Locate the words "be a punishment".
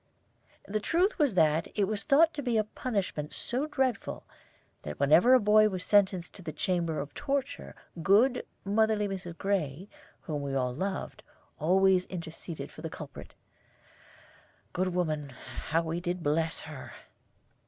2.41-3.33